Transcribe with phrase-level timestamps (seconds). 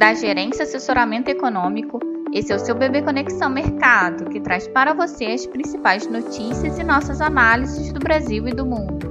[0.00, 2.00] da Gerência Assessoramento Econômico.
[2.32, 6.82] Esse é o seu Bebê Conexão Mercado, que traz para você as principais notícias e
[6.82, 9.10] nossas análises do Brasil e do mundo.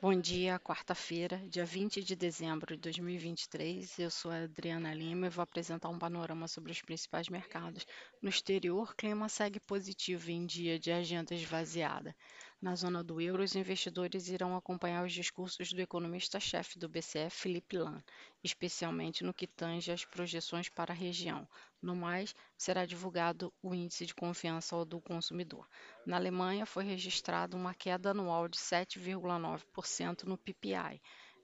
[0.00, 3.98] Bom dia, quarta-feira, dia 20 de dezembro de 2023.
[3.98, 7.84] Eu sou a Adriana Lima e vou apresentar um panorama sobre os principais mercados.
[8.22, 12.14] No exterior, clima segue positivo em dia de agenda esvaziada.
[12.60, 17.76] Na zona do euro, os investidores irão acompanhar os discursos do economista-chefe do BCE, Felipe
[17.76, 18.02] Lam,
[18.42, 21.46] especialmente no que tange às projeções para a região.
[21.82, 25.68] No mais, será divulgado o índice de confiança do consumidor.
[26.06, 31.00] Na Alemanha, foi registrada uma queda anual de 7,9% no PPI,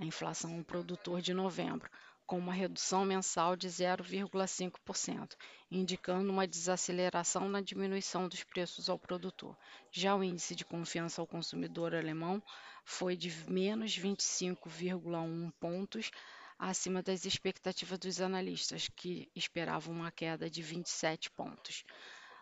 [0.00, 1.90] a inflação produtor de novembro,
[2.26, 5.36] com uma redução mensal de 0,5%,
[5.70, 9.56] indicando uma desaceleração na diminuição dos preços ao produtor.
[9.90, 12.42] Já o índice de confiança ao consumidor alemão
[12.84, 16.10] foi de menos 25,1 pontos
[16.58, 21.84] acima das expectativas dos analistas, que esperavam uma queda de 27 pontos.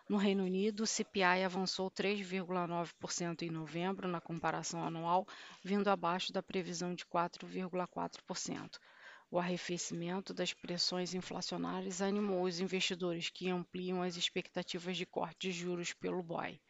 [0.07, 5.25] No Reino Unido, o CPI avançou 3,9% em novembro, na comparação anual,
[5.63, 8.79] vindo abaixo da previsão de 4,4%.
[9.33, 15.51] O arrefecimento das pressões inflacionárias animou os investidores que ampliam as expectativas de corte de
[15.51, 16.61] juros pelo BOE.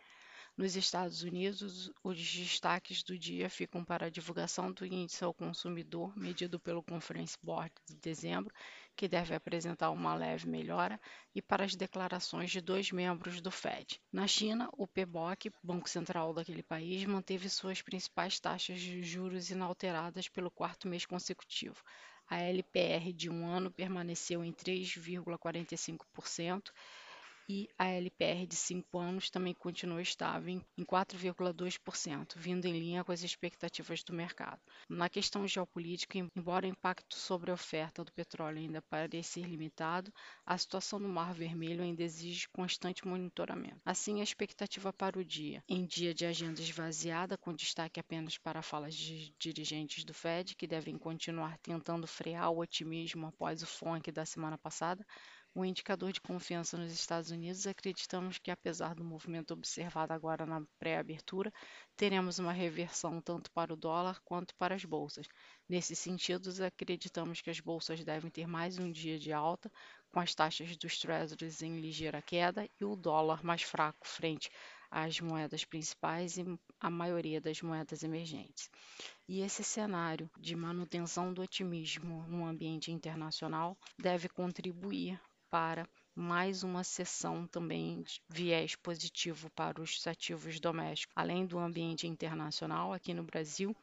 [0.56, 6.18] Nos Estados Unidos, os destaques do dia ficam para a divulgação do índice ao consumidor,
[6.18, 8.56] medido pelo Conference Board de dezembro,
[8.96, 10.98] que deve apresentar uma leve melhora,
[11.36, 14.00] e para as declarações de dois membros do Fed.
[14.10, 20.30] Na China, o PBOC, Banco Central daquele país, manteve suas principais taxas de juros inalteradas
[20.30, 21.84] pelo quarto mês consecutivo,
[22.30, 26.72] a LPR de um ano permaneceu em 3,45%
[27.54, 33.12] e a LPR de 5 anos também continuou estável em 4,2%, vindo em linha com
[33.12, 34.60] as expectativas do mercado.
[34.90, 40.12] Na questão geopolítica, embora o impacto sobre a oferta do petróleo ainda pareça limitado,
[40.44, 43.80] a situação no Mar Vermelho ainda exige constante monitoramento.
[43.86, 48.64] Assim, a expectativa para o dia, em dia de agenda esvaziada, com destaque apenas para
[48.64, 54.12] falas de dirigentes do Fed, que devem continuar tentando frear o otimismo após o FONC
[54.12, 55.06] da semana passada,
[55.56, 60.66] o indicador de confiança nos Estados Unidos, acreditamos que, apesar do movimento observado agora na
[60.80, 61.54] pré-abertura,
[61.96, 65.28] teremos uma reversão tanto para o dólar quanto para as bolsas.
[65.70, 69.72] Nesse sentido, acreditamos que as bolsas devem ter mais um dia de alta,
[70.12, 74.50] com as taxas dos Treasuries em ligeira queda e o dólar mais fraco frente
[74.90, 76.46] às moedas principais e
[76.80, 78.70] a maioria das moedas emergentes.
[79.28, 85.20] E esse cenário de manutenção do otimismo no ambiente internacional deve contribuir
[85.54, 91.14] para mais uma sessão também de viés positivo para os ativos domésticos.
[91.16, 93.76] Além do ambiente internacional, aqui no Brasil,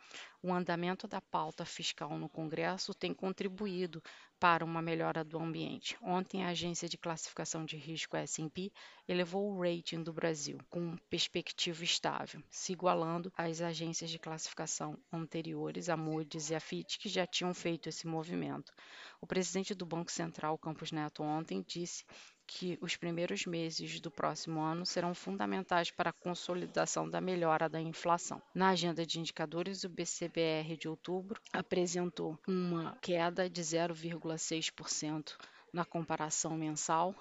[0.42, 4.02] o andamento da pauta fiscal no Congresso tem contribuído
[4.38, 5.98] para uma melhora do ambiente.
[6.00, 8.72] Ontem, a agência de classificação de risco S&P
[9.06, 15.90] elevou o rating do Brasil com perspectiva estável, se igualando às agências de classificação anteriores,
[15.90, 18.72] a Moody's e a Fitch, que já tinham feito esse movimento.
[19.20, 22.06] O presidente do Banco Central, Campos Neto, ontem disse
[22.52, 27.80] que os primeiros meses do próximo ano serão fundamentais para a consolidação da melhora da
[27.80, 28.42] inflação.
[28.52, 35.36] Na agenda de indicadores, o BCBR de outubro apresentou uma queda de 0,6%
[35.72, 37.14] na comparação mensal,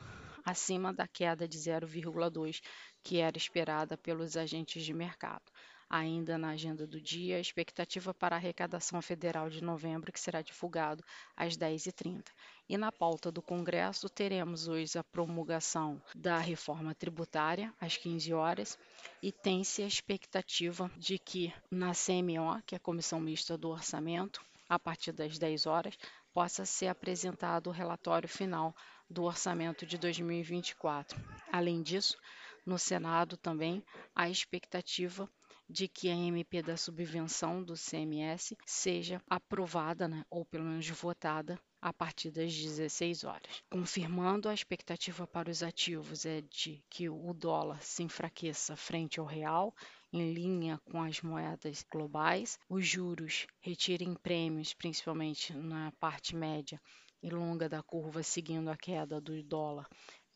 [0.43, 2.59] acima da queda de 0,2%
[3.03, 5.43] que era esperada pelos agentes de mercado.
[5.89, 10.41] Ainda na agenda do dia, a expectativa para a arrecadação federal de novembro, que será
[10.41, 11.03] divulgado
[11.35, 12.25] às 10h30.
[12.69, 18.77] E na pauta do Congresso, teremos hoje a promulgação da reforma tributária, às 15 horas,
[19.19, 24.45] e tem-se a expectativa de que na CMO, que é a Comissão Mista do Orçamento,
[24.69, 25.97] a partir das 10 horas,
[26.31, 28.75] possa ser apresentado o relatório final
[29.09, 31.19] do orçamento de 2024.
[31.51, 32.15] Além disso,
[32.63, 33.83] no Senado também
[34.15, 35.27] há expectativa
[35.69, 41.59] de que a MP da subvenção do CMS seja aprovada, né, ou pelo menos votada,
[41.79, 43.63] a partir das 16 horas.
[43.69, 49.25] Confirmando a expectativa para os ativos é de que o dólar se enfraqueça frente ao
[49.25, 49.73] real,
[50.11, 56.81] em linha com as moedas globais, os juros retirem prêmios, principalmente na parte média
[57.21, 59.87] e longa da curva, seguindo a queda do dólar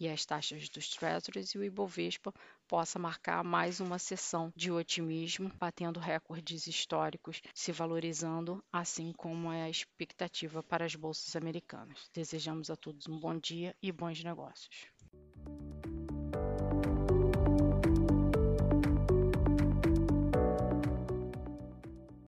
[0.04, 2.34] e as taxas dos treasuries e o Ibovespa
[2.68, 9.64] possa marcar mais uma sessão de otimismo, batendo recordes históricos, se valorizando, assim como é
[9.64, 12.10] a expectativa para as bolsas americanas.
[12.14, 14.88] Desejamos a todos um bom dia e bons negócios.